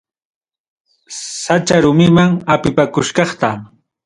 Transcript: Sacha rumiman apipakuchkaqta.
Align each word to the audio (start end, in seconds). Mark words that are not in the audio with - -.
Sacha 1.17 1.77
rumiman 1.83 2.31
apipakuchkaqta. 2.53 3.49